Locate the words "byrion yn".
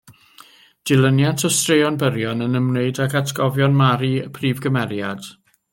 2.05-2.59